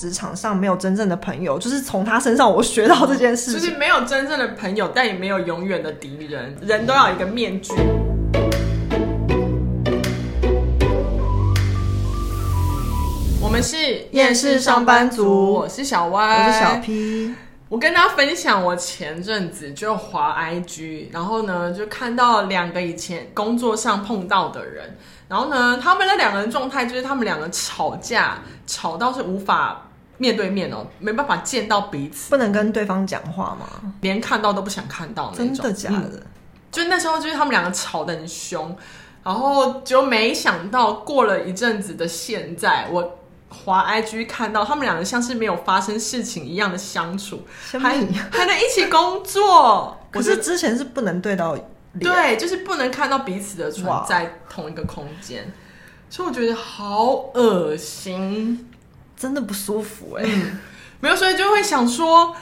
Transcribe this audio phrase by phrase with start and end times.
[0.00, 7.74] 职场上没有真正的朋友，就是从他身上我学到这件事情，就是没有真正的朋友，但也没有永远的敌人，人都要有一个面具。
[13.42, 13.76] 我们是
[14.12, 17.34] 厌世上班族，我是小歪，我是小 P。
[17.68, 24.96] 我跟大家分享，我前阵子就滑 IG，然后呢，就看到两个以前工作上碰到的人，
[25.28, 29.89] 然后呢，他们那两个人状态就是他们两个吵架，吵到是无法
[30.20, 33.94] 面对面哦，没办法见到彼此，不能跟对方讲话吗？
[34.02, 35.54] 连看到都不想看到那种。
[35.54, 35.96] 真的假的？
[35.96, 36.22] 嗯，
[36.70, 38.76] 就那时候，就是他们两个吵得很凶，
[39.24, 43.16] 然后就没想到过了一阵子的现在，我。
[43.52, 49.98] 滑 IG 看到他们两个像是没有发生事情一样的相处，还还能一起工作。
[50.12, 51.58] 可是之前是不能对到，
[51.98, 55.52] 对，就是不能看到彼此的存在同一个空间，
[56.08, 58.70] 所以我觉得好恶心，
[59.20, 60.32] 真的不舒服哎、欸。
[60.32, 60.58] 嗯。
[61.00, 62.34] 没有，所以就会想说。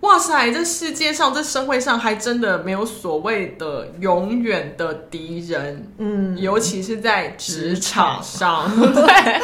[0.00, 9.40] 哇塞，这世界上，这社会上还真的没有所谓的永远的敌人，嗯，尤其是在职场上， 对，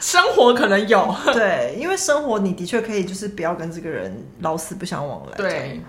[0.00, 5.80] 生活可能有， 对，因为生活你的确可以就是不要跟这个人老死不相往来，对，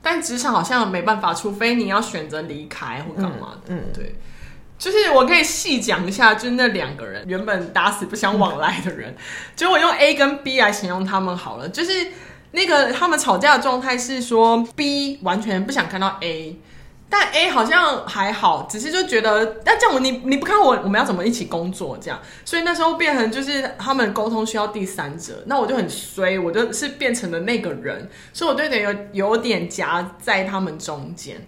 [0.00, 3.92] 但职场好像没办法，除非你要选择离开或干嘛的，嗯，嗯。
[3.92, 4.14] 对，
[4.78, 9.14] 就是我可以细讲一下，就是那两个人原本打死不相往来的人，
[9.56, 12.06] 就、我用 A 跟 B 来形容他们好了，就是。
[12.50, 16.56] 那个他们吵架的状态是说，B 完全不想看到 A，
[17.10, 21.98] 但 A 好像还好，只是就觉得，那这样我你你不看我，我们要怎么一起工作？
[22.00, 31.46] 这样，所以那时候变成就是他们沟通需要第三者，那我就很衰，我就是变成了那个人，所以我就有点有有点夹在他们中间。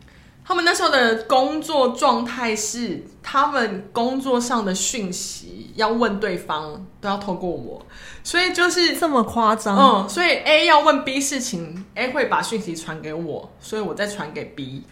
[0.50, 7.80] 他们那时候的工作状态是，他们工作上的讯息要问对方都要透过我，
[8.24, 9.78] 所以就是这么夸张。
[9.78, 14.82] 嗯，所以 A 要问 B 事情，A 会把讯息传给我，所以我再传给 B。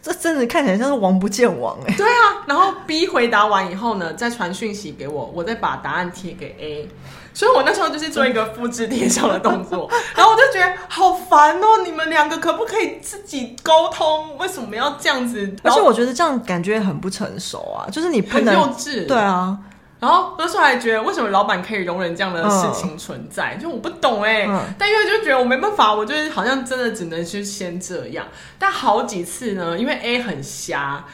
[0.00, 1.94] 这真的看起来像是王不见王哎。
[1.98, 6.88] 对啊，然后 B 回答完以后呢，再传讯息给我，我再把答案贴给 A。
[7.34, 11.82] 所以我那时候就是做一个复制贴上的动作， 然后我就觉得好烦哦！
[11.84, 14.38] 你们两个可不可以自己沟通？
[14.38, 15.54] 为什么要这样子？
[15.64, 19.06] 而且我觉得这样感觉很不成熟啊，就是你不能很幼稚。
[19.08, 19.58] 对啊，
[19.98, 23.56] 然后那时候还觉得为什么老板可以容忍这样的事情存在？
[23.56, 28.24] 嗯、就我不懂哎、欸，嗯、但因为就觉得我没办法，我就是好像真的只能去先这样。
[28.60, 31.04] 但好几次呢，因为 A 很瞎。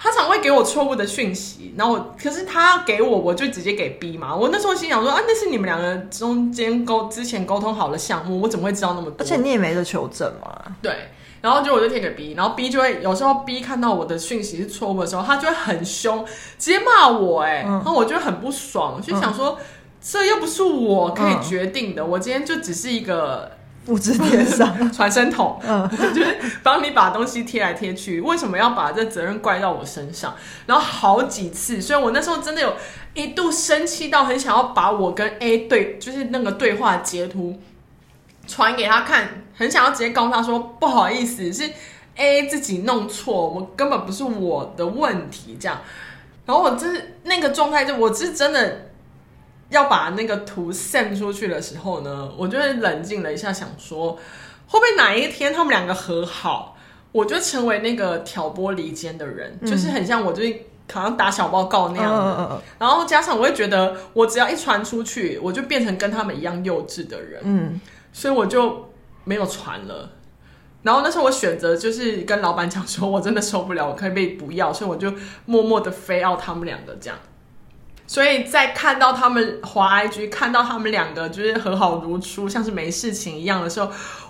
[0.00, 4.34] 他常会给我错误的讯息，然后我可是他给我，我就直接给 B 嘛。
[4.34, 9.16] 我那时候心想说啊，那是你们两个中间沟之前沟通好的项目，我怎么会知道那么多？
[9.18, 10.76] 而且你也没得求证嘛。
[10.80, 11.08] 对，
[11.40, 16.24] 然后就我就贴给 B，然后 B 就会有时候 B 看到我的讯息是错误的时候，他就会很凶，
[16.56, 19.64] 直接骂我哎、欸，嗯、然后我就很不爽，就想说、嗯、
[20.00, 23.57] 这又不是我可以决定的，嗯、我今天就只是一个。
[23.88, 28.20] 复制贴上 传声筒，嗯， 就是帮你把东西贴来贴去。
[28.20, 30.34] 为什么要把这责任怪到我身上？
[30.66, 32.76] 然后好几次，所以我那时候真的有
[33.14, 37.58] 一度生气到很想要把我跟 A 对，就是那个对话截图
[38.46, 41.70] 传给他看，很想要直接告诉他说不好意思，是
[42.16, 45.80] A 自己弄错，我根本不是我的问题，这样。
[46.44, 48.87] 然后我就是那个状态，就我是真的。
[49.70, 54.12] 要把那个图 send 出去的时候呢，我就会冷静了一下，想说
[54.66, 56.76] 会不会哪一天他们两个和好，
[57.12, 60.62] 我就成为那个挑拨离间的人，嗯、就是很像我最近
[60.92, 62.20] 好像打小报告那样的。
[62.20, 67.40] 嗯嗯嗯，然后加上我会觉得，我只要一传出去，我就变成跟他们一样幼稚的人。
[67.44, 67.80] 嗯，
[68.12, 68.90] 所以我就
[69.24, 70.12] 没有传了。
[70.82, 75.12] 然后那时候我选择就是跟老板讲说，我真的受不了，我可以被不要，所以我就
[75.44, 77.18] 默默的飞要他们两个这样。
[78.08, 83.88] 所以在看到他们滑 IG，看到他们两个就是和好如初，像是没事情一样的时候，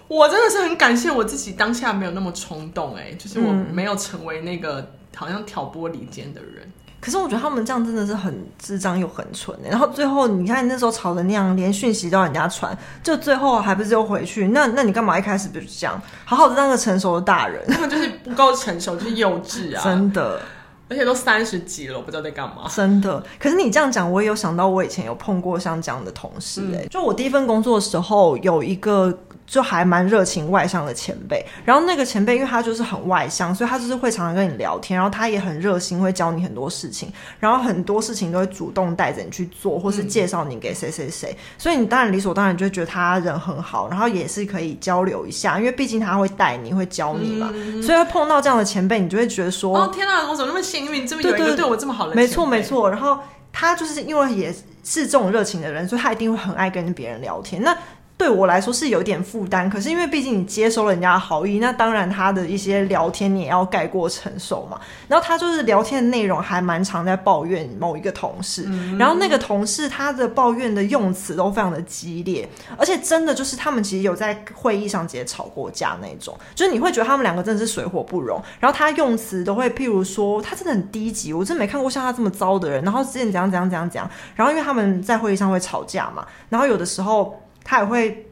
[0.09, 6.71] 我真的是很感谢我自己当下没有那么冲动，哎，就是我没有成为那个好像挑拨离间的人。
[7.01, 14.49] 可是我觉得他们这样真的是很智障又很蠢，然后最后你看那时候吵的那样，连讯息都要人家传，就最后还不是又回去？
[14.49, 17.65] 那那你干嘛一开始不是这样，好好的当个成熟的大人？
[17.69, 20.41] 他们就是不够成熟，就是幼稚啊， 真的。
[20.89, 22.69] 而且都三十几了，我不知道在干嘛。
[22.75, 26.79] 真的，可是你这样讲，我也有想到，我以前有碰过像这样的同事、欸。
[26.79, 29.17] 哎、嗯，就我第一份工作的时候，有一个。
[29.51, 37.11] 就还蛮热情外向的前辈，然后那个前辈因为他就是很外向，所以他就是会常常跟你聊天，然后他也很热心，会教你很多事情，
[37.41, 53.19] 然后很多事情都会主动带着你去做，或是介绍你给谁谁谁，所以你当然理所当然就会觉得他人很好，然后也是可以交流一下，因为毕竟他会带你，会教你嘛，嗯、所以会碰到这样的前辈，你就会觉得说，哦天哪，我怎么那么幸运，这么有一个对我这么好的，没错没错，然后。
[53.51, 54.53] 他就是因为也
[54.85, 57.61] 是这种热情的人，所以他一定会很爱跟别人聊天。
[57.63, 57.77] 那
[58.19, 64.79] 对我来说是有点负担，可是因为毕竟你接收了人家的好意，那当然他的一些聊天你也要概括承受嘛。
[65.07, 78.43] 然后他就是聊天的内容还蛮常在抱怨某一个同事，嗯、然后那个同事他的抱怨的用词都非常的激烈，而且真的就是他们其实有在会议上直接吵过架那种，就是你会觉得他们两个真的是水火不容。
[78.59, 82.83] 然后他用词都会譬如说他真的很低级，我真的没看过像他这么糟的人。
[82.83, 87.41] 然后之前怎样怎样怎样怎样，然后因为他们在会议上会吵架嘛，然后有的时候。
[87.69, 88.27] 他也会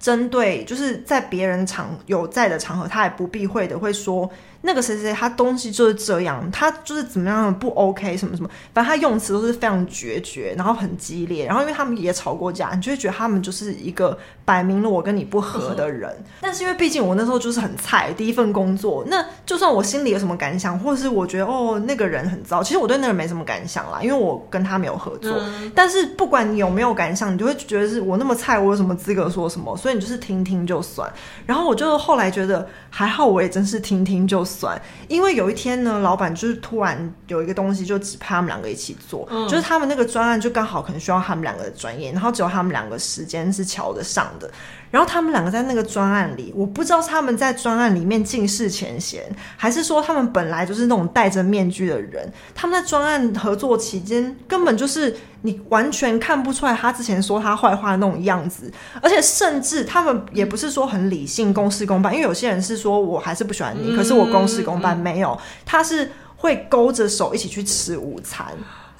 [0.00, 4.30] 针对，就是在别人场有在的场合，他也不避讳的会说。
[4.62, 16.10] 那个谁谁他东西就是这样，他就是怎么样不 OK 什么什么，反正他用词都是非常决绝，然后很激烈，然后因为他们也吵过架，你就会觉得他们就是一个摆明了我跟你不合的人。
[16.18, 25.32] 嗯、但是因为毕竟我那时候就是很菜，第一份工作，那就算我心里有什么感想，或者是我觉得哦那个人很糟，其实我对那个人没什么感想啦，因为我跟他没有合作。
[25.38, 29.76] 嗯、但是不管你有没有感想，你就会觉得是我那么菜，我有什么资格说什么？
[29.76, 31.08] 所以你就是听听就算。
[31.46, 34.80] 然后我就后来觉得还好，我也真是听听就算。
[35.08, 44.50] 因为有一天呢，老板就是突然有一个东西就只派他们两个一起做，嗯、就是他们那个专案就刚好可能需要他们两个的专业，然后只有他们两个时间是瞧得上的。
[44.90, 49.22] 然后他们两个在那个专案里，我不知道是他们在专案里面尽释前嫌，
[49.56, 52.32] 还是说他们本来就是那种戴着面具的人。
[52.54, 68.46] 他们在专案合作期间，根本就是你完全看不出来他之前说他坏话的那种样子，而且甚至他们也不是说很理性、公事公办，因为有些人是说我还是不喜欢你，可是我公事公办没有，他是会勾着手一起去吃午餐。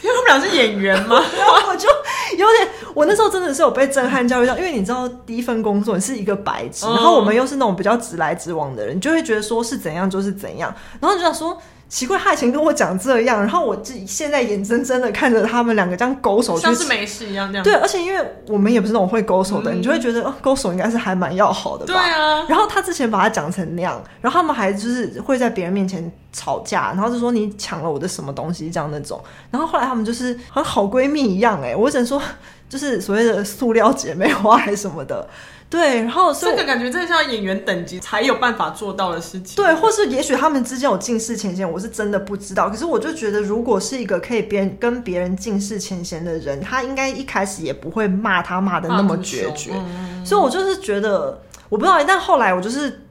[0.01, 1.21] 因为他们俩是演员吗？
[1.37, 1.89] 然 后我就
[2.37, 11.57] 有点，我那时候真的是有被震撼教育到，因为你知道第一份工作你是一个白痴，然后我们又是那种比较直来直往的人，你就会觉得说是怎样就是怎样，然后你就想说。
[11.89, 17.65] 奇怪，他以前跟我讲这样，然后我自己现在眼睁睁的看着他们两个这样勾手，像是没事一样这样。
[17.65, 21.95] 对，而且因为我们也不是那种会勾手的，嗯、你就会觉得哦，勾手应该是还蛮要好的吧？
[21.95, 22.45] 对啊。
[22.47, 29.19] 然后他之前把他讲成那样，然后他们还就是会在别人面前吵架，然后就说你抢了我的什么东西这样那种。
[29.51, 32.21] 然后后来他们就是和好闺蜜一样，哎，我只能说
[32.69, 35.27] 就是所谓的塑料姐妹花还是什么的。
[35.71, 39.57] 对，然后这个感觉真的像演员等级才有办法做到的事情。
[39.57, 42.71] 对，或是也许他们之间有尽释前嫌，我是真的不知道。
[42.71, 49.73] 可是我就觉得，如果是一个可以别人跟别人尽释前嫌的人，他应该一开始也不会骂他骂的那么决绝。
[49.75, 52.03] 嗯、所以我就是觉得，我不知道。
[52.05, 53.03] 但后来我就是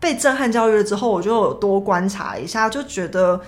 [0.00, 3.38] 被震撼教育了之后，我就有多观察一下，就觉得。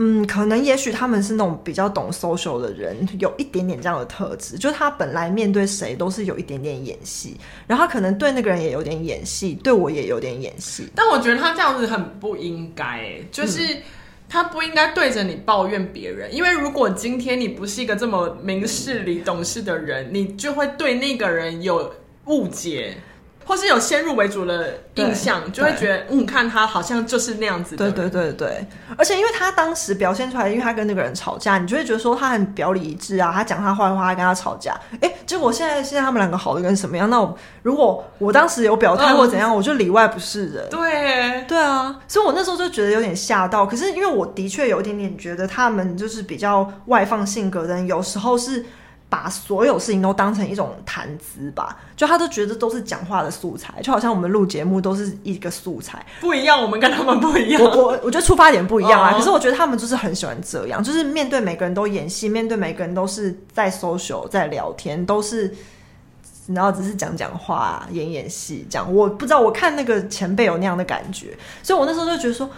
[0.00, 7.36] 嗯，可能也许他们是那种比较懂 social 的人，有一点点这样的特质，就他本来面对谁都是有一点点演戏，
[7.66, 10.88] 然后他可能对那个人也有点演戏，对我也有点演戏。
[10.94, 13.60] 但我觉得他这样子很不应该，就是
[14.28, 21.92] 他不应该对着你抱怨别人，嗯、因为如果今天你不是一个这么明事理、懂事的人，你就会对那个人有
[22.26, 22.96] 误解。
[23.48, 27.90] 或是有先入为主的印象，就会觉得嗯，看他好像就是那样子的。
[27.90, 28.66] 对对对对，
[28.98, 34.78] 而且因为他当时表现出来，因为他跟那个人吵架，你就会觉得说他很表里一致啊，他讲他坏话，跟他吵架。
[35.00, 37.08] 哎，结果现在现在他们两个好的跟什么样？
[37.08, 40.68] 那我如果我当时有表态或怎样，嗯、我就里外不是人。
[40.70, 43.64] 对对啊，所以我那时候就觉得有点吓到。
[43.64, 48.66] 可是因为我的确有一点点觉得他们就是比较外放性格的人，有时候是。
[49.10, 57.62] 把所有事情都当成一种谈资吧，就他都觉得都是讲话的素材，就好像我们录节目都是一个素材，不一样，我们跟他们不一样。
[57.62, 65.54] 我我我觉得出发点不一样啊，哦、可是我觉得他们就是很喜欢这样，就是面对每个人都演戏，面对每个人都是在 social 在聊天，都是
[66.48, 68.94] 然后只是讲讲话演演戏这样。
[68.94, 72.50] 我不知道，我看那个前辈有那样的感觉，所以我那时候就觉得说，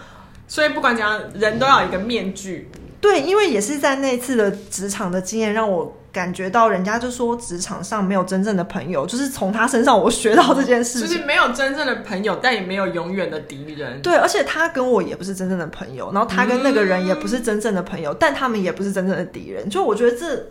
[0.49, 2.69] 所以不管怎样，人都要有一个面具。
[3.01, 5.97] 对，因为也是在那次的职场的经验让我。
[6.13, 11.07] 感觉到人家就说职场上没有真正的朋友，就是从他身上我学到这件事情。
[11.07, 14.01] 就是没有真正的朋友，但也没有永远的敌人。
[14.01, 19.69] 对，而且他跟我也不是真正的朋友，然后他跟那个人也不是真正的朋友，嗯、但他们也不是真正的敌人。
[19.69, 20.47] 就我觉得这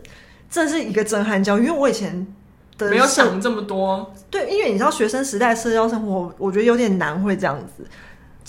[0.50, 2.26] 这是一个震撼教育，因为我以前
[2.78, 4.14] 的没有想这么多。
[4.30, 7.84] 对，因为你知道学生时代社交生活，我觉得有点难会这样子。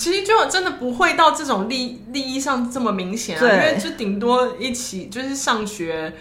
[0.01, 6.12] 其实就真的不会到这种利利益上这么明显啊，因为就顶多一起就是上学。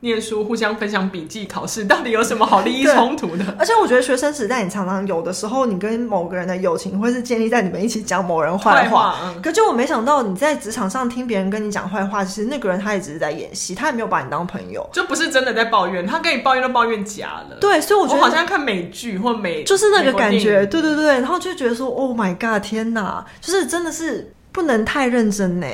[0.00, 3.44] 念书，互相分享笔记，考试到底有什么好利益冲突的？
[3.58, 9.16] 而且我觉得学生时代，你常常有的时候，你跟某个人的友情会是建立在你们一起讲某人坏话。
[9.42, 16.06] 可就我没想到，你在职场上听别人跟你讲坏话，其实那个人他也只是在演戏，他也没有把你当朋友，就不是真的在抱怨。
[16.06, 17.56] 他跟你抱怨都抱怨假了。
[17.60, 20.64] 对，所以我觉得我好像看美剧或美，就是那个感觉。
[20.66, 25.66] 对对对，然后就觉得说，Oh my God，天哪，就是真的是不能太认真呢。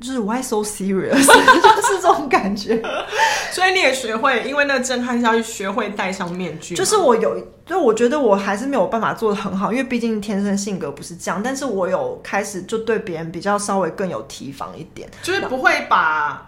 [0.00, 2.80] 就是 why so serious， 就是这种感觉。
[3.50, 6.74] 所以你也学会，因为那个震撼下去，学会戴上面具。
[6.74, 7.36] 就是我有，
[7.66, 11.42] 就我觉得我还是没有办法做的很好，因为毕竟天生性格不是这样。
[11.42, 16.47] 但是我有开始就对别人比较稍微更有提防一点，就是不会把。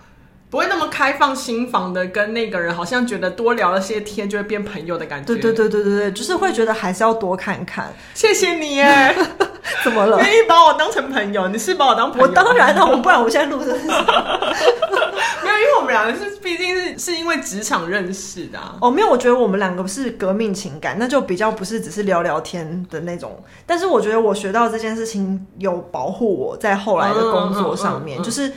[0.50, 5.26] 不会那么开放心房的跟那个人，好像觉得多聊了些天就会变朋友的感觉。
[5.26, 7.94] 对对对对对对，就是会觉得还是要多看看。
[8.14, 9.14] 谢谢你耶，
[9.84, 10.18] 怎么了？
[10.18, 11.46] 愿意把我当成朋友？
[11.46, 12.26] 你是把我当朋友？
[12.26, 13.86] 我当然了，我不然我现在录的是？
[13.86, 18.74] 没有，因为我们两个是毕竟是是因为职场认识的啊。
[18.80, 23.40] 哦，没有，我觉得我们两个是革命情感，那就比较不是只是聊聊天的那种。
[23.64, 28.52] 但是我觉得我学到这件事情有保护我在后来的工作上面，嗯嗯嗯嗯、就是。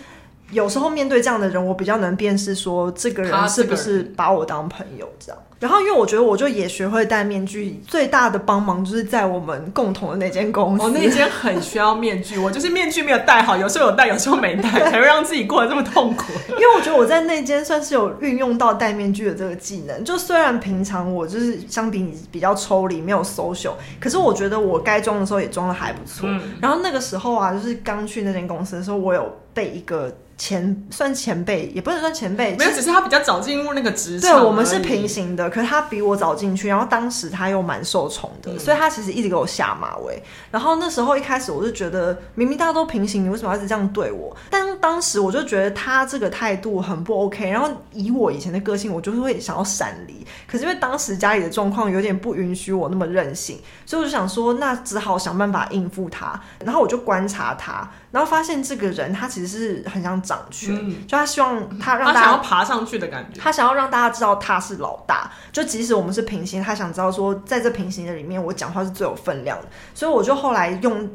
[0.53, 5.41] 有时候面对这样的人，我比较能辨识说这个人是不是把我当朋友这样。
[5.59, 10.83] 然后，因为我觉得我就也学会戴面具，最大的帮忙就是在我们共同的那间公司。
[10.83, 16.33] 哦，那间很需要面具，我就是面具没有戴好，有时候有戴，有时候没戴，才会让自己过得这么痛苦。
[16.51, 20.03] 因为我觉得我在那间算是有运用到戴面具的这个技能。
[20.03, 26.27] 就虽然平常我就是相比你比较抽离，没有 social，可是我觉得我该装的时候也装的还不错。
[26.27, 26.41] 嗯。
[26.61, 30.13] 然后那个时候啊，就是刚去那间公司的时候，我有被一个。
[30.37, 34.31] 前算前辈，也不能算前辈，没有，只是他比较早进入那个职场。
[34.31, 40.21] 对，我们是平行的，可是他比我早进去，然后当时他又蛮受宠的，嗯，所以他其实一直给我下马威。
[40.51, 44.35] 然后那时候一开始我就觉得，明明大家都平行，你为什么要一直这样对我？
[44.49, 47.49] 但当时我就觉得他这个态度很不 OK。
[47.49, 50.25] 然后以我以前的个性，我就是会想要闪离。
[50.47, 56.39] 可是因为当时家里的状况有点不允许我那么任性，所以我就想说，那只好想办法应付他。
[56.65, 57.89] 然后我就观察他。
[58.11, 65.29] 然后发现这个人他其实是很想掌权，嗯，就他希望他让大家他想要爬上去的感觉，他想要让大家知道他是老大。
[65.51, 69.67] 就即使我们是平行，他想知道说在这平行的里面，我讲话是最有分量的。
[69.93, 71.07] 所以我就后来用。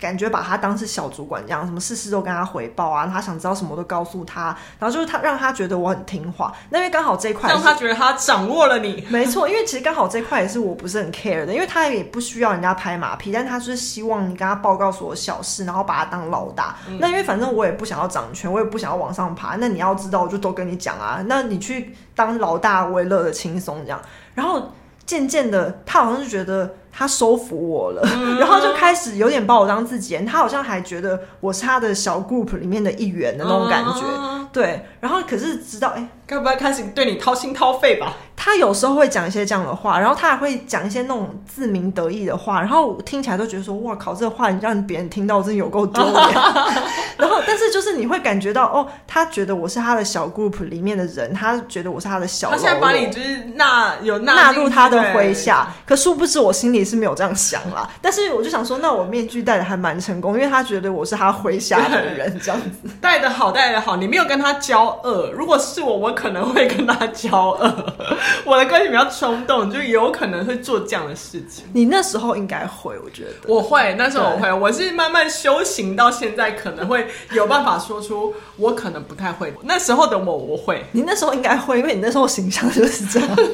[0.00, 6.54] 感觉把他当是小主管一样，什么事事都跟他回报啊，他想知道什么都告诉他，然后就是他让他觉得我很听话。
[6.70, 16.76] 那因为刚好这一块让他觉得他掌握了你， 没错，因为其实刚好这块也是我不是很 care 的，因为他也不需要人家拍马屁，但他就是希望你跟他报告所有小事，然后把他当老大。
[16.88, 16.98] 嗯。
[17.00, 24.00] 那因为反正我也不想要掌权，我也不想要往上爬，那你要知道我就都跟你讲啊，那你去当老大我也乐得轻松这样。
[24.34, 24.70] 然后
[25.04, 26.72] 渐渐的，他好像是觉得。
[26.98, 30.26] 他收服我了，嗯，然后就开始有点把我当自己人。
[30.26, 34.84] 他好像还觉得我是他的小 group 里面的一员的那种感觉，嗯，对。
[34.98, 38.16] 然后可是直到哎，该不会开始对你掏心掏肺吧？
[38.40, 46.32] 他有时候会讲一些这样的话，然后他还会讲一些那种自鸣得意的话，然后听起来都觉得说哇靠，这话你让别人听到真有够丢脸。
[47.18, 52.50] 然后但是就是你会感觉到哦，他觉得我是他的小 group 里面的人，他觉得我是他的小。
[52.50, 56.78] 他现在把你就是纳有纳纳入他的麾下，可殊不知我心里。
[56.88, 63.96] 是没有这样想啦，但是我就想说，那我面具戴的还蛮成功，因为他觉得我是他麾下的人，这样子 戴的好，戴的好。
[63.96, 67.94] 你没有跟他交恶，如果是我，我可能会跟他交恶。
[68.46, 71.66] 我的个性比较冲动，就有可能会做这样的事情。
[71.74, 79.52] 你那时候应该会，我觉得我会，那时候我会，我是慢慢修行到现在，可能会有办法说出我可能不太会。
[79.64, 80.86] 那时候的我，我会。
[80.92, 83.28] 你那时候应该会，因为你那时候形象就是这样。
[83.36, 83.52] 对，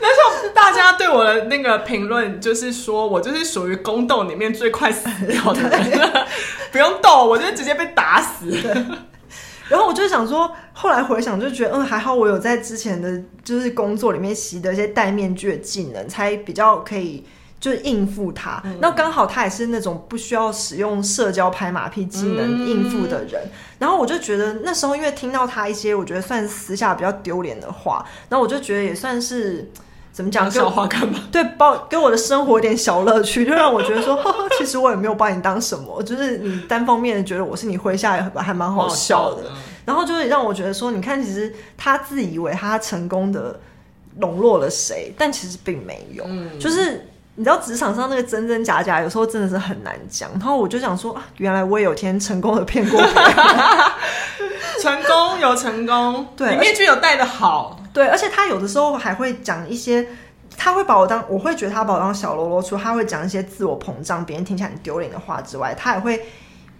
[0.00, 2.62] 那时候大家对我的那个评论就是。
[2.62, 6.26] 是说我就是属于宫斗里面最快死掉的人，
[6.70, 8.52] 不用斗，我就直接被打死。
[9.72, 17.24] 然后我就想说，后来回想就觉得，嗯，还好我有在之前的就是工作里面习得一些戴面具的技能，才比较可以
[17.58, 18.60] 就是应付他。
[18.66, 23.40] 嗯、那刚好他也是那种不需要使用社交拍马屁技能应付的人。
[23.44, 29.70] 嗯、然后我就觉得那时候因为听到他一些我觉得算私下比较丢脸的话，然后我就觉得也算是。
[30.12, 30.50] 怎么讲？
[30.50, 31.18] 笑话干嘛？
[31.32, 39.44] 对，包给我的生活一点小乐趣，就让我觉得说，呵呵，其实我也没有把你当什么，就是你单方面的觉得我是你麾下，还蛮好笑的。
[39.84, 43.58] 然后就是让我觉得说，你看，其实他自以为他成功的
[44.18, 46.22] 笼络了谁，但其实并没有。
[46.28, 50.30] 嗯，就是你知道职场上那个真真假假，有时候真的是很难讲。
[50.32, 53.00] 然后我就想说，原来我也有天成功的骗过
[54.80, 57.78] 成功有成功，对，面具有戴的好。
[57.92, 60.06] 对，而且他有的时候还会讲一些，
[60.56, 66.18] 他会把我当，我会觉得他把我当小喽啰，除他会讲一些自我膨胀、别人听起来很丢脸的话之外，他也会，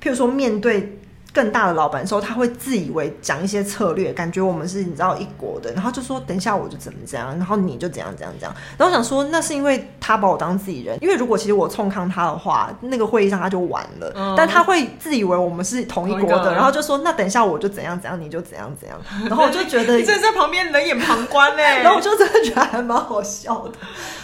[0.02, 0.98] 譬如说面对。
[1.32, 8.54] 更大的老板的时候，他会自以为讲一些策略，感觉我们是你知道一国的，然后就说等一下我就怎么怎样，然后你就怎样怎样怎样。
[8.76, 14.12] 然后我想说，那是因为他把我当自己人，因为如果其实我冲抗他的话，那个会议上他就完了。
[14.14, 19.00] 嗯、但他会自以为我们是同一国的，然后就说那等一下我就怎样怎样，你就怎样怎样。
[19.26, 23.72] 然后我就觉得 你真的在旁边冷眼旁观呢， 然后我就真的觉得还蛮好笑的。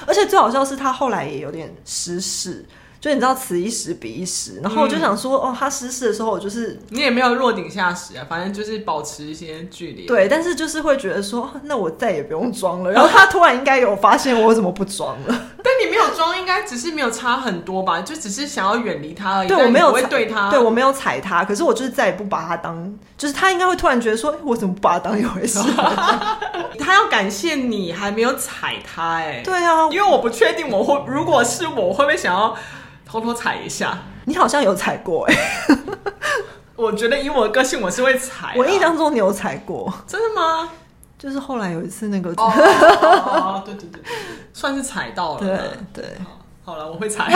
[0.06, 2.64] 而且最好笑是他后来也有点失势。
[3.00, 10.04] 就你知道此一时彼一时，然后我就想说，嗯、哦，他失事的时候，我就是你也没有落井下石啊，反正就是保持一些距离。
[10.06, 12.90] 对，但是就是会觉得说，那我再也不用装了。
[12.90, 15.26] 然后他突然应该有发现我为什么不装了，
[15.62, 18.00] 但你没有装，应该只是没有差很多吧？
[18.00, 19.48] 就只是想要远离他而已。
[19.48, 25.60] 对，我没有会对他，对我没有踩他，可是我就是再也不把他当，就是他应该会突然觉得说，我怎么不把他当一回事？
[26.80, 32.56] 他要感谢你还没有踩他，哎，对啊，因为我不确定我会，如果是我，会不会想要。
[33.10, 35.76] 偷偷踩一下，你好像有踩过哎、欸。
[36.76, 38.54] 我觉得以我的个性，我是会踩。
[38.56, 40.68] 我印象中你有踩过，真的吗？
[41.18, 44.00] 就是后来有一次那个，哦，哦对对对，
[44.52, 45.40] 算是踩到了。
[45.40, 45.58] 对
[45.92, 46.04] 对，
[46.64, 47.24] 好了，我会踩。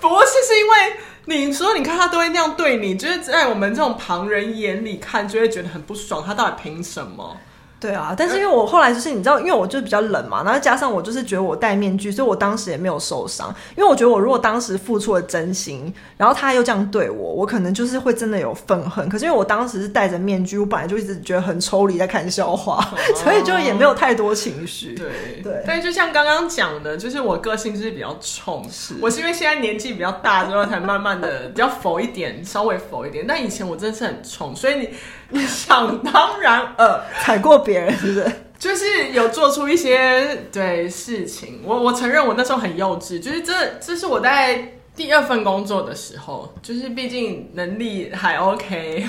[0.00, 6.22] 不过是是因为你说，你看他都会那样对你，就是在我们这种旁人眼里看，就会觉得很不爽。
[6.24, 7.36] 他到底凭什么？
[7.78, 13.54] 对啊，但是因为我后来就是你知道，因为我就比较冷嘛，然后加上我就是觉得我戴面具，所以我当时也没有受伤。
[13.76, 19.06] 因为我觉得我如果当时付出了真心，然后他又这样对我，我可能就是会真的有愤恨。
[19.10, 24.94] 可是因为我当时是戴着面具，我本来就一直觉得很抽离，在看笑话，哦、 所以就也没有太多情绪。
[24.94, 33.26] 对对，但就像刚刚讲的，就是我个性就是比较冲，是我是因为现在年纪比较大之后，才慢慢的比较佛一点，稍微佛一点。
[33.28, 34.88] 但以前我真的是很冲，所以你。
[35.28, 38.32] 你想当然呃，踩过别人是不是？
[38.58, 49.04] 就是有做出一些对事情，我我承认我那时候很幼稚，就是这这是我在第二份工作的时候，就是毕竟能力还 OK，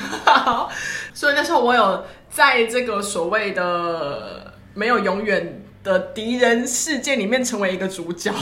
[1.13, 8.33] 所以那时候我有在这个所谓的没有永远的敌人世界里面成为一个主角。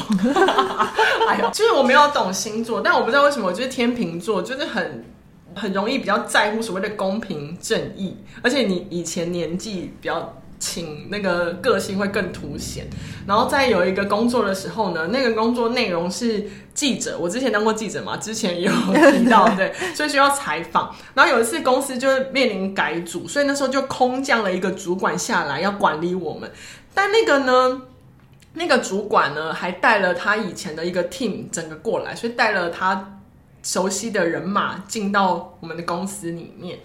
[1.29, 5.05] 哎呦，就是我没有懂星座，但我不知道为什么，我就是天秤座，就是很。
[5.55, 12.85] 很容易比较在乎所谓的公平正义，而且你以前年纪比较轻，那个个性会更凸显。
[13.25, 18.71] 然后在有一个工作的时候呢，那个工作内容是记者，我之前当过记者嘛，之前有
[19.11, 20.93] 提到，对，所以需要采访。
[21.13, 26.51] 然后有一次公司就面临改组，所以那时候就空降了一个主管下来要管理我们，
[26.93, 27.81] 但那个呢，
[28.53, 33.11] 那个主管呢还带了他以前的一个 team 整个过来，所以带了他。
[33.65, 36.79] 熟悉的人马进到我们的公司里面，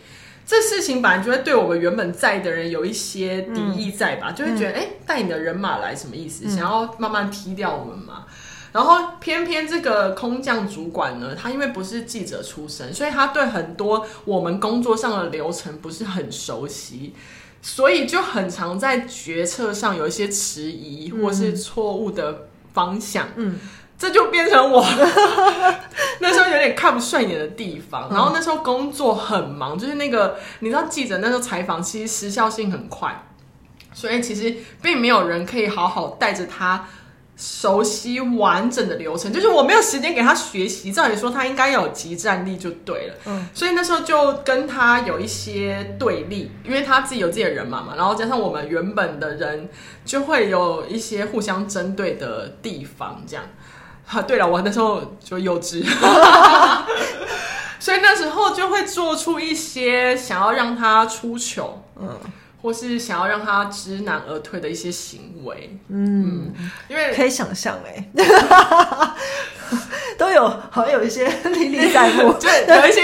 [0.46, 4.30] 这事情本来就会对我们原本在的人有一些敌意在吧？
[4.30, 6.46] 嗯、就会觉得，哎、嗯，带你的人马来什么意思？
[6.46, 8.24] 嗯、想要慢慢踢掉我们嘛？
[8.72, 17.14] 然后偏偏这个空降主管呢，他因为不是记者出身，所以他对很多我们工作上的流程不是很熟悉，
[17.60, 23.28] 所以就很常在决策上有一些迟疑或是错误的方向。
[23.36, 23.58] 嗯。
[24.00, 24.82] 嗯这就变成我
[26.20, 33.26] 那时候有点看不顺眼的地方，然后那时候工作很忙，就是那个你知道记者那时候采访其实时效性很快，
[33.92, 36.88] 所以其实并没有人可以好好带着他
[37.36, 40.90] 熟悉完整的流程，就是我没有时间给他学习。
[40.90, 49.68] 照理说他应该有集战力就对了，嗯，所以那时候就跟他有一些对立，因为他自己有自己的人嘛嘛，然后加上我们原本的人
[50.06, 53.44] 就会有一些互相针对的地方，这样。
[54.12, 55.84] 啊，对了，我那时候就幼稚，
[57.78, 62.18] 所以那时候就会做出一些想要让他出糗，嗯，
[62.60, 68.04] 或是想要让他知难而退的一些行为，嗯，嗯，因为可以想象，哎，
[70.18, 73.00] 都有好像有一些历历在目， 就有一些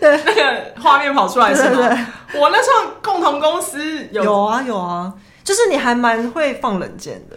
[0.00, 1.76] 那个画面跑出来，是吗？
[1.76, 1.88] 对对
[2.32, 5.12] 对，我那时候共同公司有有啊有啊，
[5.42, 7.36] 就是你还蛮会放冷箭的。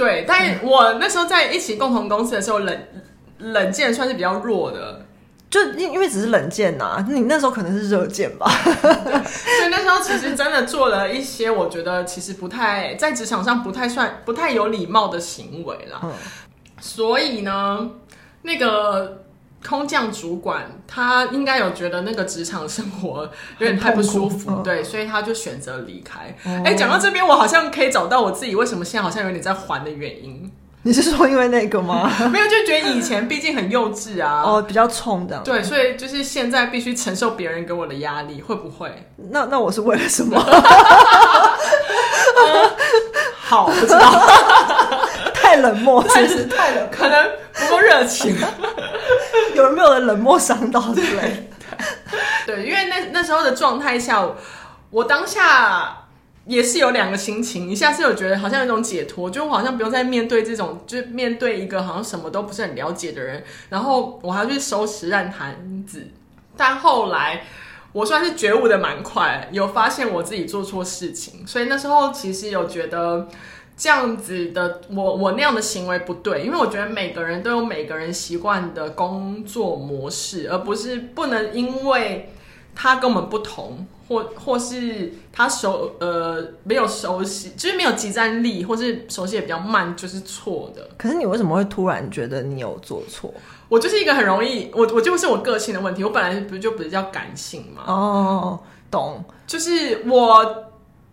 [0.00, 2.78] 对，但我那时候在一起共同公司的时候，冷
[3.38, 5.04] 冷箭算是比较弱的，
[5.50, 8.48] 就因因为只是冷箭呐、啊，你那时候可能是热箭吧。
[8.48, 16.00] 所以那时候其实真的做了一些我觉得其实不太在职场上不太算不太有礼貌的行为啦。
[16.02, 16.12] 嗯、
[16.80, 17.90] 所以呢，
[18.40, 19.24] 那个。
[19.66, 26.34] 空降主管他应该有觉得那个职场生活有点太不舒服，对，所以他就选择离开。
[26.44, 30.50] 哎、哦，讲到这边，我好像可以找到我自己为什么现在好像有点在还的原因。
[30.82, 32.10] 你是说因为那个吗？
[32.32, 35.38] 没有，就觉得以前毕竟很幼稚啊，哦，比较冲的。
[35.44, 38.90] 对，所以就是现在必须承受别人给我的压力，会不会？
[39.30, 40.42] 那那我是为了什么？
[42.38, 42.70] 嗯、
[43.44, 44.00] 好，不知道。
[45.34, 46.88] 太冷漠，是不是太冷？
[46.92, 48.34] 可能不够热情。
[49.60, 51.50] 有人没有人冷漠伤到之类？
[52.46, 54.26] 对，因为那那时候的状态下，
[54.90, 56.06] 我当下
[56.46, 66.08] 也是有两个心情，一下是有觉得好像有一种解脱，就好像不用再面对这种，就面对一个好像什么都不是很了解的人，然后我还要去收拾烂摊子。
[66.56, 67.44] 但后来
[67.92, 73.28] 我算是觉悟的蛮快，有发现我自己做错事情，所以那时候其实有觉得。
[73.80, 82.30] 这样子的我我那样的行为不对，因为我觉得每个人都有每个人习惯的工作模式，而不是不能因为
[82.74, 90.86] 他跟我们不同，或或是他熟呃没有熟悉，就是没有集战力，或是熟悉也比较慢，就是错的。
[90.98, 93.32] 可是你为什么会突然觉得你有做错？
[93.70, 97.84] 我就是一个很容易，我我就是我个性的问题，我本来不就比较感性嘛。
[97.86, 100.66] 哦，懂，就是我。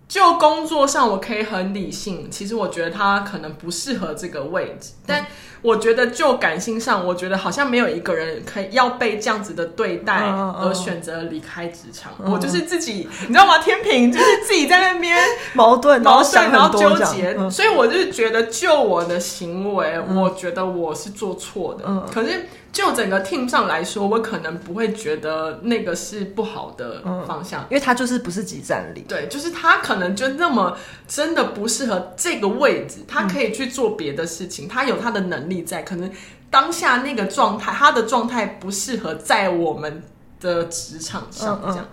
[0.07, 2.29] 就工作上，我可以很理性。
[2.31, 5.25] 其实我觉得他可能不适合这个位置，但
[5.61, 12.13] 我觉得就感性上，我觉得好像没有一个人可以要被这样子的对待而选择离开职场。
[12.13, 12.31] Uh, uh, uh.
[12.33, 13.57] 我就是自己，你知道吗？
[13.57, 15.17] 天平就是自己在那边
[15.53, 17.33] 矛盾、矛盾，然后纠结。
[17.33, 17.49] Uh.
[17.49, 20.15] 所以我就觉得，就我的行为，uh.
[20.17, 21.85] 我觉得我是做错的。
[21.85, 22.03] Uh.
[22.09, 22.47] 可是。
[22.77, 29.03] 就整个 team 上来说，我可能不会觉得那个是不好的方向，嗯、因为他就是不是集战力。
[29.09, 36.07] 对，就是他可能就那么真的不适合这个位置，他可以去做别的事情，嗯、他有他的能力在，可能
[36.51, 40.03] 当下那个状态，他的状态不适合在我们
[40.39, 41.89] 的职场上这样。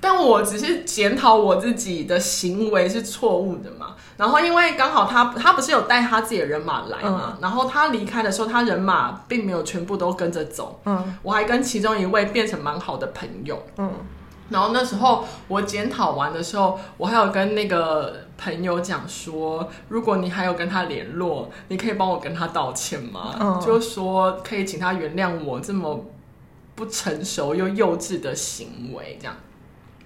[0.00, 13.92] 但我只是检讨我自己的行为是错误的嘛，然后因为刚好他他不是有带他自己的人马来嘛，嗯、然后他离开的时候，他人马并没有全部都跟着走，嗯，我还跟其中一位变成蛮好的朋友，嗯，
[14.48, 23.36] 然后那时候我检讨完的时候，我还有跟那个朋友讲说，如果你还有跟他联络，你可以帮我跟他道歉吗？
[23.38, 26.06] 嗯，就说可以请他原谅我这么
[26.74, 29.36] 不成熟又幼稚的行为，这样。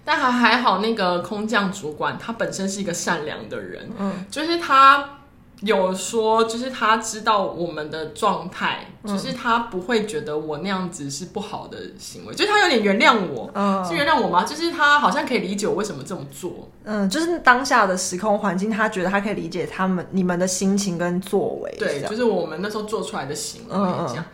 [0.05, 5.21] 但还还好，那个空降主管他本身是一个善良的人，嗯，就是他
[5.61, 14.45] 有说，就是他知道我们的状态，嗯、就是他不会觉得我那样子是不好的行为，就是他有点原谅我，嗯，是原谅我吗？
[14.45, 23.75] 就是他好像可以理解我为什么这么做，嗯，就是当下的时空环境，他觉得他可以理解他们你们的心情跟作为，对，就是我们那时候做出来的行为
[24.09, 24.25] 这样，嗯、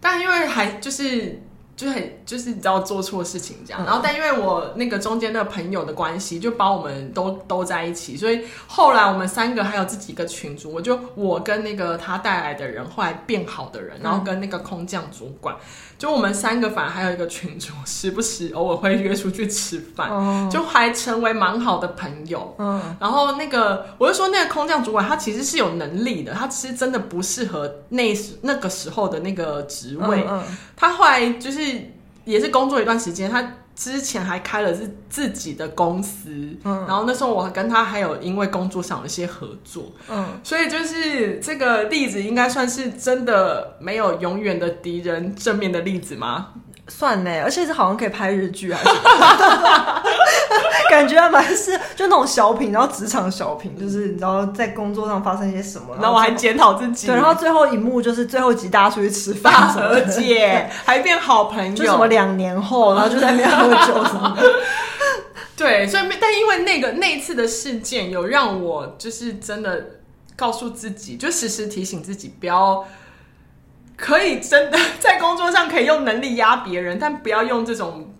[0.00, 1.42] 但因为还就是。
[1.76, 15.54] 就很就是你知道做错事情这样，然后但因为我那个中间那个朋友的关系，就把我们都都在一起，所以后来我们三个还有自己一个群组，我就我跟那个他带来的人后来变好的人，然后跟那个空降主管，
[15.98, 22.54] 就我们三个反而还有一个群组，时不时偶尔会约出去吃饭，就还成为蛮好的朋友。
[22.58, 30.26] 嗯，然后那个我就说那个空降主管他其实是有能力的，他其实真的不适合那那个时候的那个职位，
[30.74, 31.65] 他后来就是。
[32.24, 36.30] 也是工作一段时间，他之前还开了是自己的公司，
[36.64, 46.54] 嗯，然后那时候我跟他还有因为工作上有一些合作，嗯，所以就是这个例子应该算是真的没有永远的敌人正面的例子吗？
[46.88, 48.72] 算呢，而且是好像可以拍日剧？
[50.88, 57.08] 感觉还蛮是就那种小品，然后职场小品，就是你知道在工作上发生一些什么，然后我还检讨自己。
[57.08, 64.42] 对，然后最后一幕就是最后集大家出去吃饭，和解， 还变好朋友，就什么两年后，然后就在那边喝酒什么的。
[65.56, 69.84] 对，所以但因为那个那一次的事件，有让我就是真的
[70.36, 72.86] 告诉自己，就时时提醒自己不要。
[73.96, 78.12] 可以真的在工作上可以用能力压别人，但不要用这种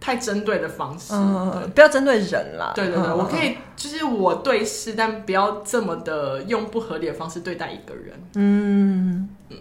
[0.00, 1.14] 太针对的方式。
[1.14, 2.72] 嗯，不要针对人啦。
[2.74, 8.20] 对对对，嗯、 我可以就是我对事，但不要这么的用不合理的方式对待一个人。
[8.34, 9.58] 嗯嗯，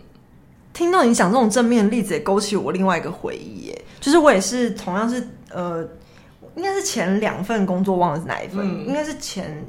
[0.74, 3.68] 听到你讲这种正面的例子，也勾起我另外一个回忆。
[3.68, 5.88] 耶，就是我也是同样是呃，
[6.56, 9.64] 应该是前两份工作忘了是哪一份，嗯、应该是前，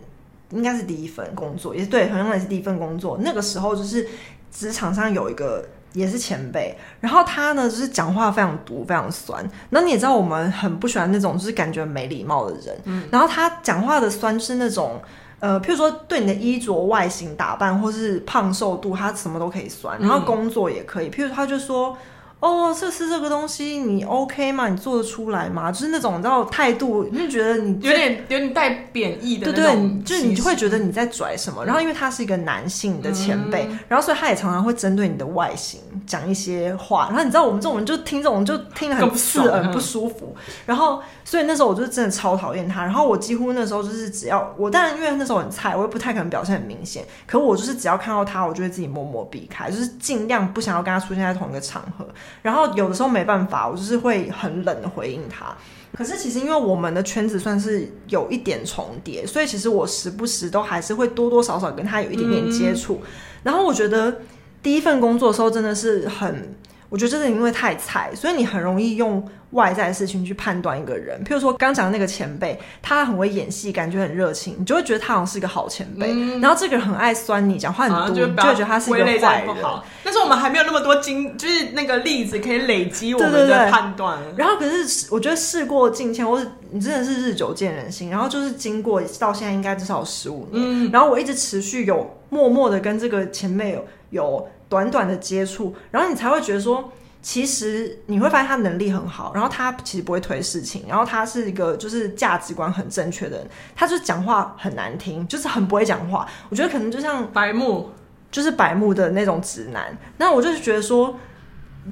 [0.53, 3.19] 应该是第一份工作，也是对，同样也是第一份工作。
[3.21, 4.09] 那个时候就是
[4.51, 5.63] 职场上有一个。
[5.93, 9.49] 也是前辈，然后他呢就是讲话非常毒，非常酸。
[9.71, 12.77] 那你也知道，我们很不喜欢那种就是感觉没礼貌的人。
[12.85, 15.01] 嗯，然后他讲话的酸是那种，
[15.41, 19.99] 呃，譬如说对你的衣着、外形、打扮，或是胖瘦度，他什么都可以酸。
[20.01, 21.97] 然后工作也可以，譬如他就说。
[22.43, 24.67] 哦，这是这个东西，你 OK 吗？
[24.67, 25.71] 你做得出来吗？
[25.71, 31.65] 就是那种你知道态度，你就觉得你有点有点带贬义的对对，就是你就会觉得你在拽什么。
[31.65, 37.07] 然后因为他是一个男性的前辈，嗯、然后所以他也常常会针对你的外形讲一些话。
[37.11, 40.35] 然后你知道我们这种人就听这种就听得很刺耳、很不舒服。
[40.67, 42.83] 然后所以那时候我就真的超讨厌他。
[42.83, 47.05] 然后我几乎那时候就是只要我当然因为那时候很菜，我也不太可能表现很明显。
[47.25, 52.05] 可我就是只要看到他，我就会自己默默避开，就是尽量不想要跟他出现在同一个场合。
[52.41, 55.55] 然后有的时候没办法，我就是会很冷的回应他。
[55.95, 62.95] 可是其实因为我们的圈子算是有一点重叠，所以其实我时不时都还是会多多少少跟他有一点点接触。
[63.03, 63.09] 嗯、
[63.43, 64.23] 然后我觉得
[64.63, 66.55] 第一份工作的时候真的是很，
[66.93, 71.19] 我觉得这是因为太菜，所以你很容易用外在的事情去判断一个人。
[71.25, 76.09] 譬如说刚讲的那个前辈，他很会演戏，感觉很热情，你就会觉得他好像是一个好前辈。
[76.13, 79.57] 嗯、然后这个人很爱酸你，讲话很多，就，你就会觉得他是一个坏人。
[80.05, 84.19] 但是我们还没有那么多经，就是那个例子可以累积我们的判断。
[84.37, 88.11] 然后可是我觉得事过境迁，或是你真的是日久见人心。
[88.11, 94.47] 然后就是经过到现在应该至少有十五年，嗯、然后我一直持续有默默的跟这个前辈有有。
[94.73, 106.27] 短短的接触，然后你才会觉得说，其实你会发现他能力很好，然后他其实不会推事情，然后他是一个就是价值观很正确的人，他就是讲话很难听，就是很不会讲话。
[106.49, 107.91] 我觉得可能就像白目，
[108.31, 109.95] 就是白目的那种直男。
[110.17, 111.15] 那我就是觉得说，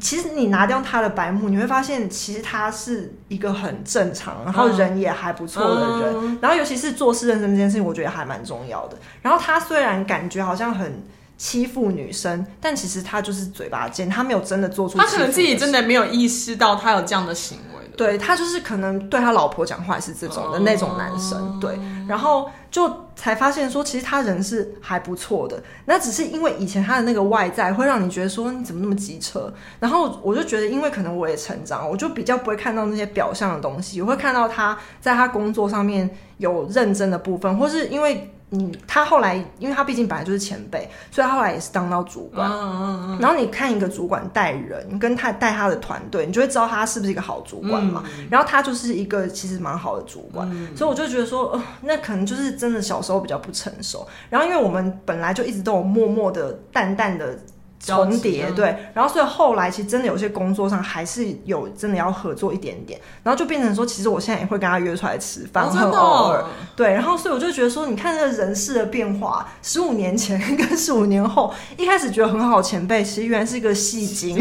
[0.01, 6.15] 其实你拿掉他的白目，你会发现其实他是一个很正常，然后人也还不错的人。
[6.17, 8.97] 嗯、然后尤其是做事认真这件事情，我觉得还蛮重要的。
[9.21, 11.05] 然后他虽然感觉好像很。
[11.41, 14.99] 欺负女生，但其实他就是嘴巴尖，他没有真的做出。
[14.99, 17.81] 他可能自己真的没有意识到他有这样的行为。
[17.97, 25.63] 对，他就是可能对他老婆讲话是这种的那种男生，对，然后就才发现说，其实他人是还不错的。
[25.87, 29.51] 那只是因为以前他的那个外在会让你觉得说，你怎么那么机车？
[29.79, 38.31] 然后我就觉得，因为可能我也成长，我就比较不会看到那些表象的东西，我会看到他在他工作上面有认真的部分，或是因为。
[38.53, 42.51] 嗯，他后来，因为他毕竟本来就是前辈，所以他后来也是当到主管。
[42.51, 43.19] 嗯嗯嗯。
[43.21, 48.03] 然后你看一个主管带人，跟他带他的团队，你就会知道他是不是一个好主管嘛。
[48.19, 54.07] 嗯、然后他就是一个其实蛮好的主管，嗯、所以我就觉得说，呃，那可能就是真的小时候比较不成熟。
[54.29, 57.39] 然后因为我们本来就一直都有默默的、淡淡的。
[57.83, 66.45] 重叠对，然后所以后来其实真的有些工作上还是有真的要合作一点点，然后就变成说，其实我现在也会跟他约出来吃饭，很偶尔。
[66.77, 74.37] 对，然后所以我就觉得说，你看这个人事的变化，十五年前跟十五年后，一开始觉得很好前辈，其实原来是一个戏精，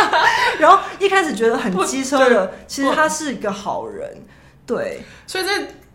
[0.60, 4.14] 然后一开始觉得很机车的，其实他是一个好人。
[4.66, 5.50] 对，所以这。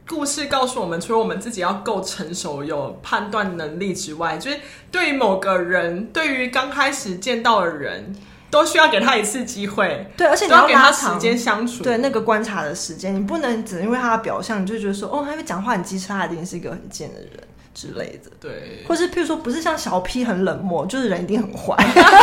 [0.10, 4.60] 故事告诉我们，除了我们自己要够成熟、有判断能力之外，就是
[4.92, 8.16] 对于某个人，对于刚开始见到的人，
[8.50, 10.12] 都需要给他一次机会。
[10.18, 11.84] 对，而且你要，要给他时间相处。
[11.84, 17.30] 对，那个观察的时间，你不能只因为他的表象，你就觉得说，哦，他因为讲话很机车，他一定是一个很贱的人。
[17.80, 21.74] 之类的，对，或是譬如说，不是像小 P 很冷漠，就是人一定很坏。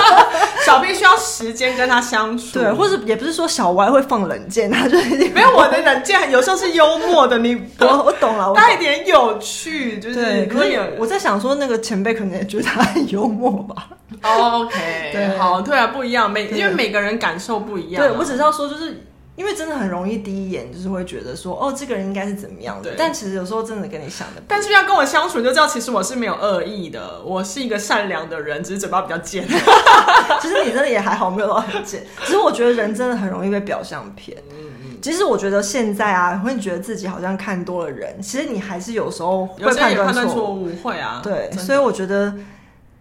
[0.66, 10.46] 小 P 需要时间跟他相处，对，或是也不是说小 Y 会放冷箭，他就一定没有我的冷箭，有时候是幽默的，你 我我懂了，带点有趣，就是对。
[10.46, 13.88] 可以，我在想说，那个前辈可能也觉得他很幽默吧。
[14.20, 14.74] OK，
[15.12, 18.02] 对，好，对啊，不一样，每因为每个人感受不一样。
[18.02, 19.02] 对，我只是要说，就是。
[19.36, 22.94] 因为真的很容易第一眼就是会觉得说，哦，这个人应该是怎么样的？
[22.96, 29.46] 但其实有时候真的跟你想的，但是要跟我相处，就知道其实我是没有恶意的，我是一个善良的人，只是嘴巴比较贱。
[30.40, 32.04] 其实你真的也还好，没有到很贱。
[32.24, 34.36] 其实我觉得人真的很容易被表象骗。
[34.50, 34.98] 嗯嗯。
[35.02, 40.68] 其实我觉得现在啊，会觉得自己好像看多了人，其实你还是有时候会判断错误。
[40.82, 41.20] 会啊。
[41.22, 42.34] 对，所以我觉得。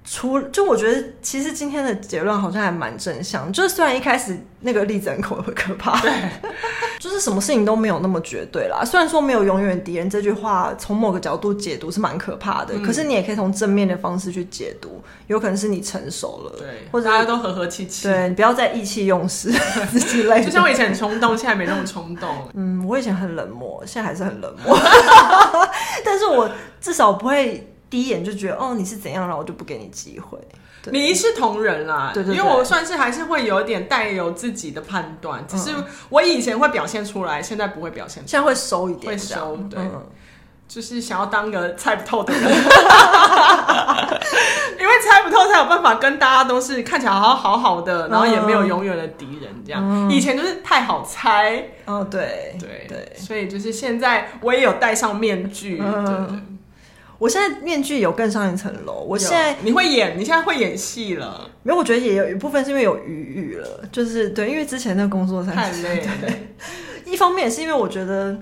[0.07, 3.51] 除就我觉得，其实今天的结论好像还蛮正向。
[3.51, 6.11] 就是虽然一开始那个例子很可 可怕，对，
[6.99, 8.85] 就是什么事情都没有那么绝对啦。
[8.85, 12.75] 虽然说没有永远敌人这句话，从某个角度解读是蛮可怕的。
[12.75, 19.51] 嗯、可是你也可以从正面的方式去解读，有可能是你成熟了，对，或者大家都和和气气，对，你不要再意气用事
[19.99, 20.45] 之类的。
[20.45, 22.29] 就像我以前很冲动，现在没那么冲动。
[22.53, 24.77] 嗯，我以前很冷漠，现在还是很冷漠，
[26.05, 26.47] 但是我
[26.79, 27.71] 至少不会。
[27.89, 30.37] 第一眼就觉得哦，你是怎样，然后我就不给你机会。
[30.91, 35.71] 你一视同仁啦，对，对对，因为我算是还是会有点带有自己的判断，只是
[36.09, 40.05] 我以前会表现出来，现在不会表现出来，现在会收一点，会收，对，嗯、
[40.67, 42.43] 就是想要当个猜不透的人，
[44.79, 49.81] 因为猜不透才有办法跟大家都是看起来好好好的，然后也没有永远的敌人这样。
[49.83, 56.39] 嗯、以前就是太好猜，哦，对对对，所以就是现在我也有戴上面具，嗯、对，对。
[57.17, 59.05] 我现在面具有更上一层楼。
[59.07, 61.49] 我现在你会演，你现在会演戏了。
[61.63, 66.11] 没有，我觉得也有一部分是因为有余裕了，就是对，因为之前那个工作太累了。
[67.05, 68.37] 一方面也是因为我觉得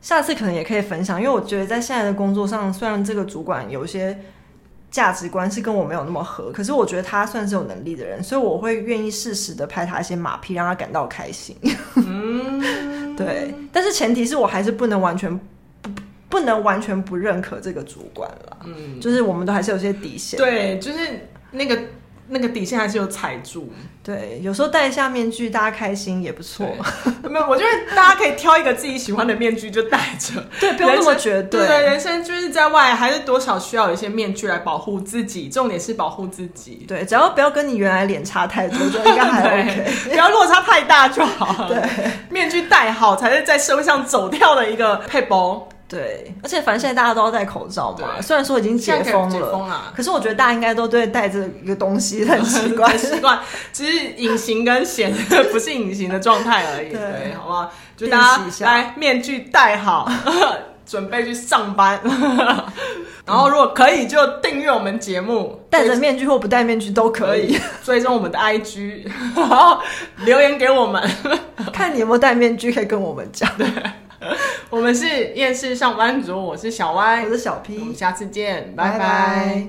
[0.00, 4.18] 下次可能也可以分享，因为我觉得在现在的工作上，虽然这个主管有一些
[4.90, 11.56] 价值观是跟我没有那么合，可是我觉得他算是有能力的人，所以我会愿意适时的拍他一些马屁，让他感到开心。
[11.96, 15.40] 嗯， 对，但是前提是我还是不能完全。
[16.28, 20.38] 不能完全不认可这个主管了，嗯，就是我们都还是有些底线。
[20.38, 21.78] 对，就是那个
[22.28, 23.72] 那个底线还是有踩住。
[24.02, 26.66] 对，有时候戴一下面具，大家开心也不错。
[27.22, 30.42] 没有，我觉得大家可以挑一个自己喜欢的面具就戴着。
[30.60, 31.66] 对，不用那么绝对。
[31.66, 35.48] 对，人生就是在外，还是多少需要有一些面具来保护自己。
[35.48, 36.86] 重点是保护自己。
[36.88, 39.86] 对，只要不要跟你原来脸差太多，就应该还 OK。
[40.10, 41.68] 不要落差太大就好。
[41.68, 41.82] 对，
[42.30, 45.68] 面具戴好才是在社会上走跳的一个配包。
[45.88, 53.38] 对，而且反正现在大家都要戴口罩嘛，虽然说已经解封了，解封了，可是我觉得大家应该都对戴这一个东西 很习惯， 习惯。
[53.72, 55.10] 只是隐形跟显
[55.50, 57.72] 不是隐形的状态而已， 对，对，好不好？
[57.96, 60.06] 就大家来面具戴好，
[60.84, 61.98] 准备去上班。
[63.24, 69.80] 然后如果可以，就订阅我们节目，戴着面具或不戴面具都可以，追踪我们的 IG，然后
[70.18, 71.02] 留言给我们，
[71.72, 73.50] 看你有没有戴面具，可以跟我们讲。
[73.56, 73.66] 对。
[74.70, 78.98] 我们是厌世上班族，我是小歪，我是小 P，我们下次见，拜拜。
[78.98, 79.68] 拜拜。